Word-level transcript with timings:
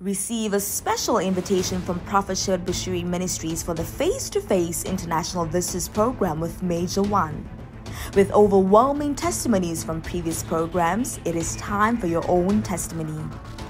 receive 0.00 0.52
a 0.54 0.60
special 0.60 1.18
invitation 1.18 1.80
from 1.80 2.00
Prophet 2.00 2.36
Shepherd 2.36 2.66
Bushiri 2.66 3.04
Ministries 3.04 3.62
for 3.62 3.74
the 3.74 3.84
face 3.84 4.28
to 4.30 4.40
face 4.40 4.84
international 4.84 5.44
visitors 5.44 5.88
program 5.88 6.40
with 6.40 6.62
Major 6.62 7.02
One. 7.02 7.48
With 8.16 8.32
overwhelming 8.32 9.14
testimonies 9.14 9.84
from 9.84 10.02
previous 10.02 10.42
programs, 10.42 11.20
it 11.24 11.36
is 11.36 11.54
time 11.56 11.96
for 11.96 12.08
your 12.08 12.28
own 12.28 12.62
testimony. 12.62 13.22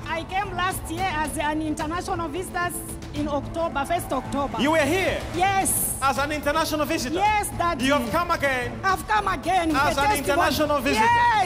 I 0.07 0.25
came 0.25 0.51
last 0.55 0.91
year 0.91 1.11
as 1.13 1.37
an 1.37 1.61
international 1.61 2.29
visitor 2.29 2.71
in 3.15 3.29
October, 3.29 3.81
1st 3.81 4.13
October. 4.13 4.61
You 4.61 4.73
were 4.73 4.79
here 4.79 5.21
yes. 5.37 5.99
as 6.03 6.19
an 6.19 6.33
international 6.33 6.87
visitor. 6.87 7.17
Yes, 7.17 7.51
Daddy. 7.51 7.85
You 7.85 7.93
have 7.95 8.11
come 8.11 8.31
again. 8.31 8.81
I've 8.83 9.07
come 9.07 9.29
again. 9.29 9.77
As 9.77 9.99
an 9.99 10.19
international 10.19 10.81
visitor. 10.81 11.05
Yes. 11.05 11.44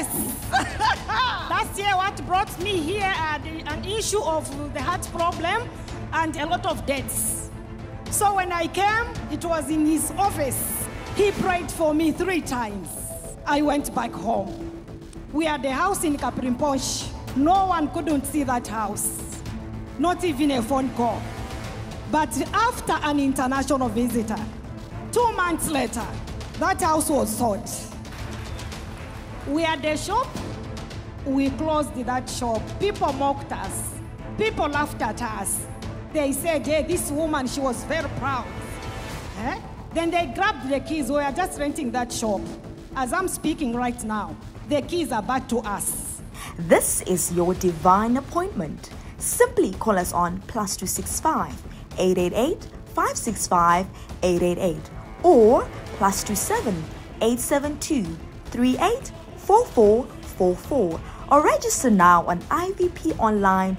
Last 1.51 1.79
year, 1.79 1.95
what 1.97 2.25
brought 2.27 2.59
me 2.61 2.79
here 2.79 3.03
uh, 3.03 3.39
had 3.39 3.47
an 3.47 3.85
issue 3.85 4.23
of 4.23 4.49
the 4.73 4.81
heart 4.81 5.07
problem 5.13 5.69
and 6.13 6.37
a 6.37 6.47
lot 6.47 6.65
of 6.67 6.85
debts. 6.87 7.51
So 8.11 8.37
when 8.37 8.53
I 8.53 8.67
came, 8.69 9.07
it 9.31 9.45
was 9.45 9.69
in 9.71 9.87
his 9.87 10.11
office. 10.13 10.87
He 11.15 11.31
prayed 11.33 11.71
for 11.71 11.93
me 11.93 12.13
three 12.13 12.41
times. 12.41 12.89
I 13.47 13.63
went 13.63 13.95
back 13.95 14.13
home. 14.13 14.85
We 15.33 15.45
had 15.45 15.65
a 15.65 15.73
house 15.73 16.05
in 16.05 16.17
Kapiri 16.17 16.57
Mposhi. 16.57 17.37
No 17.37 17.67
one 17.67 17.89
couldn't 17.89 18.25
see 18.25 18.43
that 18.45 18.67
house, 18.67 19.21
not 19.99 20.25
even 20.25 20.51
a 20.53 20.63
phone 20.63 20.89
call. 20.95 21.23
But 22.11 22.31
after 22.55 22.95
an 23.03 23.21
international 23.21 23.89
visitor, 23.91 24.43
two 25.13 25.33
months 25.33 25.69
later, 25.69 26.07
that 26.59 26.81
house 26.81 27.11
was 27.11 27.37
sold. 27.37 27.69
We 29.49 29.63
had 29.63 29.83
a 29.85 29.97
shop, 29.97 30.29
we 31.25 31.49
closed 31.51 31.95
that 32.05 32.29
shop. 32.29 32.61
People 32.79 33.13
mocked 33.15 33.51
us, 33.51 33.95
people 34.37 34.69
laughed 34.69 35.01
at 35.01 35.23
us. 35.23 35.67
They 36.13 36.33
said, 36.33 36.67
hey, 36.67 36.83
this 36.83 37.11
woman, 37.11 37.47
she 37.47 37.61
was 37.61 37.83
very 37.85 38.09
proud. 38.19 38.47
Eh? 39.39 39.59
Then 39.95 40.11
they 40.11 40.27
grabbed 40.35 40.69
the 40.69 40.81
keys. 40.81 41.11
We 41.11 41.19
are 41.19 41.33
just 41.33 41.59
renting 41.59 41.91
that 41.93 42.13
shop. 42.13 42.43
As 42.95 43.13
I'm 43.13 43.27
speaking 43.29 43.75
right 43.75 44.03
now, 44.05 44.37
the 44.69 44.83
keys 44.83 45.13
are 45.13 45.23
back 45.23 45.49
to 45.49 45.59
us. 45.61 46.21
This 46.59 47.01
is 47.03 47.33
your 47.33 47.55
divine 47.55 48.19
appointment. 48.19 48.91
Simply 49.17 49.73
call 49.75 49.99
us 49.99 50.13
on 50.13 50.41
plus 50.43 50.77
265 50.77 51.53
888 51.99 52.65
565 52.95 53.87
888 54.23 54.91
or 55.23 55.67
plus 55.97 56.23
27 56.25 56.85
872 57.23 58.17
384444 59.49 61.01
or 61.31 61.43
register 61.43 61.89
now 61.89 62.27
on 62.27 62.39
ivponline.org. 62.43 63.79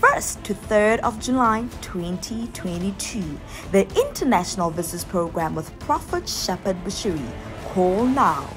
1st 0.00 0.42
to 0.42 0.54
3rd 0.54 0.98
of 1.00 1.18
July 1.18 1.66
2022, 1.80 3.40
the 3.72 3.88
International 4.00 4.70
Visitors 4.70 5.04
Program 5.04 5.56
with 5.56 5.76
Prophet 5.80 6.28
Shepherd 6.28 6.76
Bushiri. 6.84 7.26
Call 7.72 8.06
now 8.06 8.48